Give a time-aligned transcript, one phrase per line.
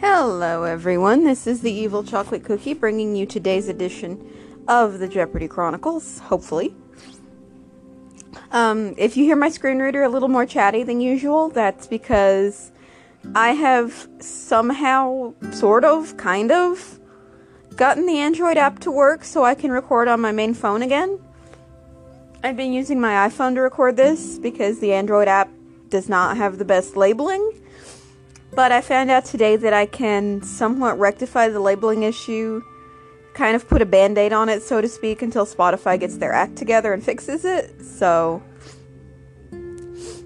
[0.00, 1.24] Hello, everyone.
[1.24, 4.26] This is the Evil Chocolate Cookie bringing you today's edition
[4.66, 6.74] of the Jeopardy Chronicles, hopefully.
[8.52, 12.72] Um, if you hear my screen reader a little more chatty than usual, that's because
[13.34, 16.98] I have somehow, sort of, kind of,
[17.76, 21.20] gotten the Android app to work so I can record on my main phone again.
[22.42, 25.50] I've been using my iPhone to record this because the Android app
[25.90, 27.52] does not have the best labeling.
[28.52, 32.62] But I found out today that I can somewhat rectify the labeling issue,
[33.34, 36.32] kind of put a band aid on it, so to speak, until Spotify gets their
[36.32, 37.84] act together and fixes it.
[37.84, 38.42] So,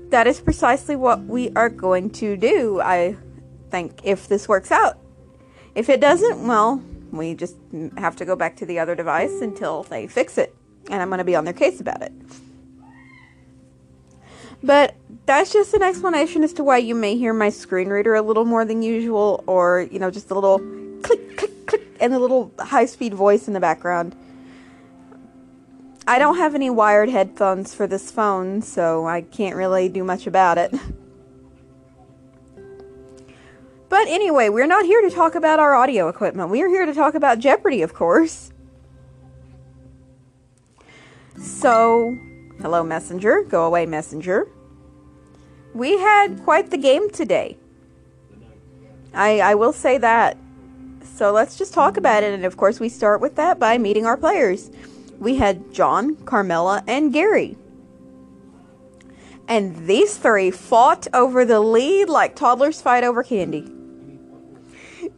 [0.08, 3.16] that is precisely what we are going to do, I
[3.70, 4.98] think, if this works out.
[5.74, 7.56] If it doesn't, well, we just
[7.98, 10.54] have to go back to the other device until they fix it.
[10.90, 12.12] And I'm going to be on their case about it.
[14.64, 14.94] But
[15.26, 18.46] that's just an explanation as to why you may hear my screen reader a little
[18.46, 20.58] more than usual, or, you know, just a little
[21.02, 24.16] click, click, click, and a little high speed voice in the background.
[26.06, 30.26] I don't have any wired headphones for this phone, so I can't really do much
[30.26, 30.74] about it.
[33.90, 36.50] But anyway, we're not here to talk about our audio equipment.
[36.50, 38.50] We're here to talk about Jeopardy, of course.
[41.38, 42.18] So,
[42.64, 43.44] hello, Messenger.
[43.44, 44.48] Go away, Messenger
[45.74, 47.58] we had quite the game today.
[49.12, 50.38] I, I will say that.
[51.02, 52.32] So let's just talk about it.
[52.32, 54.70] And of course, we start with that by meeting our players.
[55.18, 57.56] We had John, Carmela, and Gary.
[59.46, 63.70] And these three fought over the lead like toddlers fight over candy.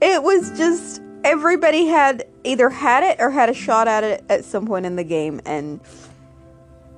[0.01, 4.45] It was just everybody had either had it or had a shot at it at
[4.45, 5.41] some point in the game.
[5.47, 5.81] And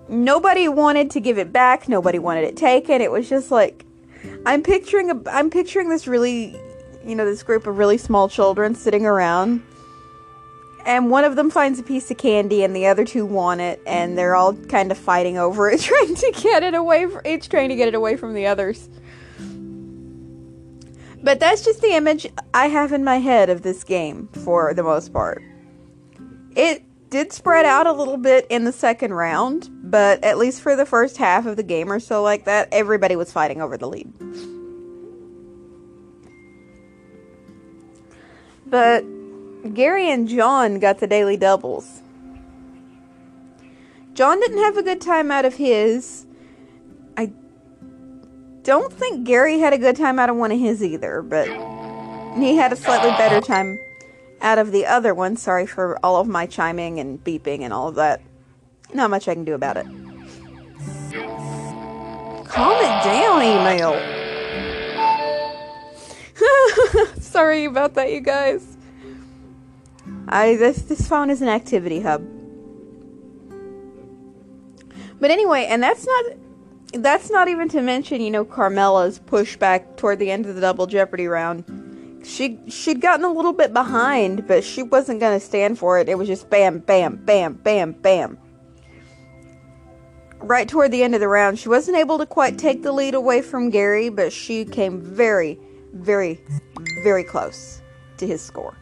[0.09, 1.89] nobody wanted to give it back.
[1.89, 3.01] Nobody wanted it taken.
[3.01, 3.85] It was just like
[4.47, 6.57] I'm picturing a I'm picturing this really
[7.05, 9.63] you know this group of really small children sitting around
[10.85, 13.81] and one of them finds a piece of candy and the other two want it
[13.87, 17.49] and they're all kind of fighting over it trying to get it away from each
[17.49, 18.89] trying to get it away from the others
[21.23, 24.83] but that's just the image i have in my head of this game for the
[24.83, 25.43] most part
[26.57, 30.77] it did spread out a little bit in the second round, but at least for
[30.77, 33.89] the first half of the game or so like that, everybody was fighting over the
[33.89, 34.13] lead.
[38.67, 39.05] But
[39.75, 42.03] Gary and John got the daily doubles.
[44.13, 46.27] John didn't have a good time out of his.
[47.17, 47.33] I
[48.63, 51.49] don't think Gary had a good time out of one of his either, but
[52.37, 53.79] he had a slightly better time
[54.41, 55.37] out of the other one.
[55.37, 58.21] Sorry for all of my chiming and beeping and all of that.
[58.93, 59.87] Not much I can do about it.
[62.47, 63.95] Calm it down, email.
[67.21, 68.77] Sorry about that, you guys.
[70.29, 72.27] I this this phone is an activity hub.
[75.21, 76.25] But anyway, and that's not
[76.95, 80.87] that's not even to mention, you know, Carmela's pushback toward the end of the double
[80.87, 81.65] jeopardy round
[82.25, 86.09] she she'd gotten a little bit behind, but she wasn't to stand for it.
[86.09, 88.39] It was just bam, bam, bam, bam, bam.
[90.41, 93.15] Right toward the end of the round, she wasn't able to quite take the lead
[93.15, 95.59] away from Gary, but she came very,
[95.93, 96.41] very,
[97.03, 97.83] very close
[98.19, 98.77] to his score.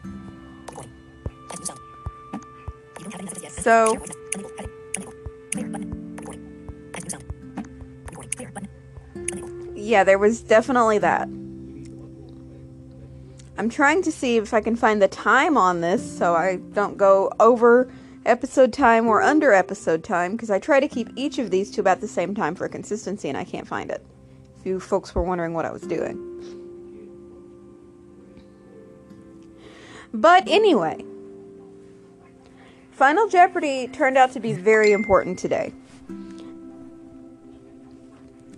[3.49, 3.97] So,
[9.75, 11.27] yeah, there was definitely that.
[13.57, 16.95] I'm trying to see if I can find the time on this so I don't
[16.95, 17.91] go over
[18.25, 21.81] episode time or under episode time because I try to keep each of these to
[21.81, 24.05] about the same time for consistency and I can't find it.
[24.59, 26.23] If you folks were wondering what I was doing.
[30.13, 31.03] But anyway,
[32.91, 35.73] Final Jeopardy turned out to be very important today.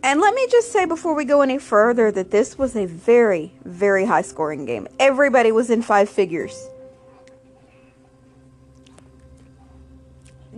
[0.02, 3.54] And let me just say before we go any further that this was a very,
[3.66, 4.88] very high scoring game.
[5.00, 6.70] Everybody was in five figures.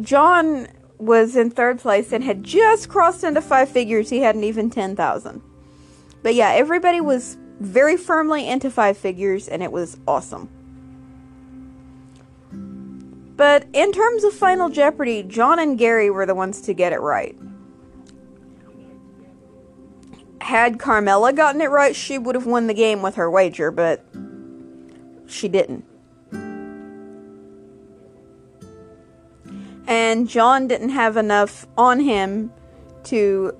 [0.01, 0.67] John
[0.99, 4.09] was in third place and had just crossed into five figures.
[4.09, 5.41] He hadn't even 10,000.
[6.21, 10.49] But yeah, everybody was very firmly into five figures and it was awesome.
[13.37, 17.01] But in terms of Final Jeopardy, John and Gary were the ones to get it
[17.01, 17.35] right.
[20.41, 24.03] Had Carmela gotten it right, she would have won the game with her wager, but
[25.27, 25.85] she didn't.
[29.87, 32.51] And John didn't have enough on him
[33.05, 33.55] to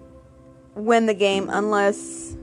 [0.74, 2.36] win the game unless.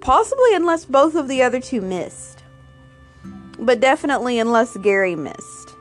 [0.00, 2.42] Possibly unless both of the other two missed.
[3.58, 5.73] But definitely unless Gary missed.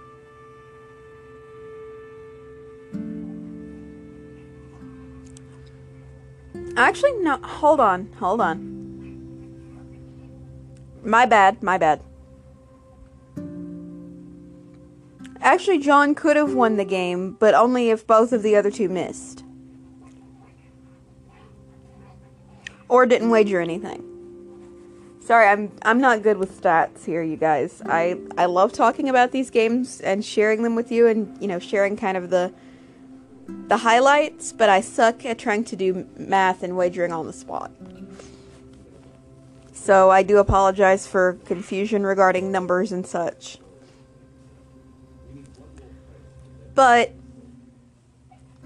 [6.75, 7.37] Actually, no.
[7.37, 8.11] Hold on.
[8.19, 8.69] Hold on.
[11.03, 11.61] My bad.
[11.61, 12.01] My bad.
[15.41, 18.87] Actually, John could have won the game, but only if both of the other two
[18.87, 19.43] missed.
[22.87, 24.09] Or didn't wager anything.
[25.19, 27.81] Sorry, I'm I'm not good with stats here, you guys.
[27.85, 31.59] I I love talking about these games and sharing them with you and, you know,
[31.59, 32.53] sharing kind of the
[33.48, 37.72] the highlights, but I suck at trying to do math and wagering on the spot.
[39.74, 43.57] So I do apologize for confusion regarding numbers and such.
[46.74, 47.12] But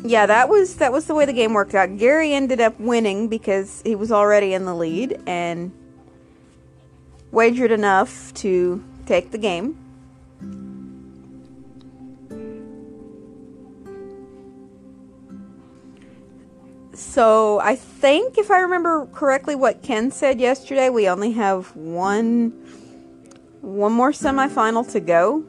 [0.04, 1.98] yeah, that was that was the way the game worked out.
[1.98, 5.72] Gary ended up winning because he was already in the lead and
[7.32, 9.87] wagered enough to take the game.
[16.98, 22.50] So I think, if I remember correctly, what Ken said yesterday, we only have one
[23.62, 25.46] one more semifinal to go.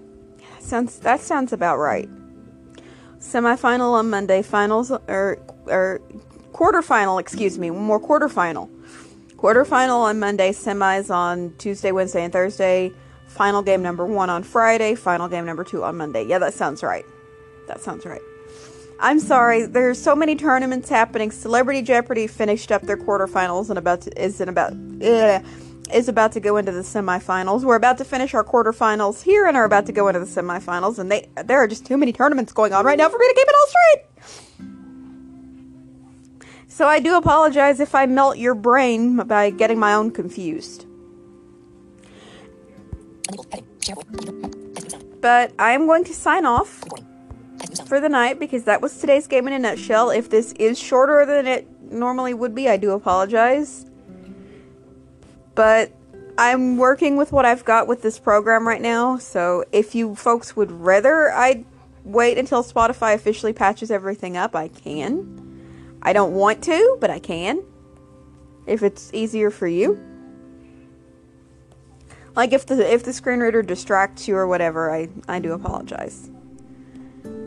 [0.61, 2.07] Sounds that sounds about right.
[3.19, 6.03] Semifinal on Monday, finals or or
[6.53, 8.69] quarterfinal, excuse me, one more quarterfinal.
[9.37, 12.93] Quarterfinal on Monday, semis on Tuesday, Wednesday, and Thursday.
[13.27, 14.95] Final game number one on Friday.
[14.95, 16.27] Final game number two on Monday.
[16.27, 17.07] Yeah, that sounds right.
[17.69, 18.21] That sounds right.
[19.01, 19.67] I'm sorry.
[19.67, 21.31] There's so many tournaments happening.
[21.31, 25.45] Celebrity Jeopardy finished up their quarterfinals and about to, is in about ugh,
[25.93, 27.63] is about to go into the semifinals.
[27.63, 30.99] We're about to finish our quarterfinals here and are about to go into the semifinals.
[30.99, 33.35] And they there are just too many tournaments going on right now for me to
[33.35, 34.05] keep it all straight.
[36.67, 40.87] So I do apologize if I melt your brain by getting my own confused.
[45.21, 46.85] But I'm going to sign off
[47.89, 50.11] for the night because that was today's game in a nutshell.
[50.11, 53.87] If this is shorter than it normally would be, I do apologize.
[55.55, 55.91] But
[56.37, 60.55] I'm working with what I've got with this program right now, so if you folks
[60.55, 61.65] would rather I
[62.05, 65.99] wait until Spotify officially patches everything up, I can.
[66.01, 67.65] I don't want to, but I can.
[68.67, 69.99] If it's easier for you.
[72.37, 76.31] Like if the if the screen reader distracts you or whatever, I, I do apologize.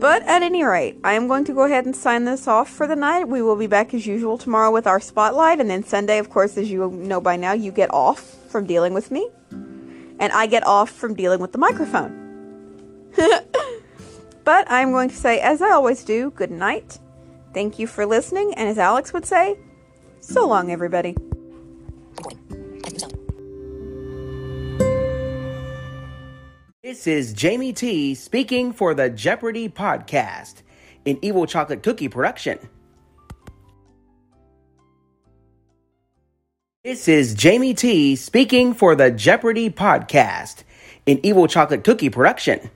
[0.02, 2.88] But at any rate, I am going to go ahead and sign this off for
[2.88, 3.28] the night.
[3.28, 6.58] We will be back as usual tomorrow with our spotlight, and then Sunday, of course,
[6.58, 8.20] as you know by now, you get off
[8.50, 13.10] from dealing with me, and I get off from dealing with the microphone.
[14.44, 16.98] but I'm going to say, as I always do, good night
[17.52, 19.58] Thank you for listening, and as Alex would say,
[20.20, 21.14] so long, everybody.
[26.84, 30.62] This is Jamie T speaking for the Jeopardy podcast,
[31.06, 32.58] an Evil Chocolate Cookie production.
[36.82, 40.64] This is Jamie T speaking for the Jeopardy podcast,
[41.06, 42.68] an Evil Chocolate Cookie production.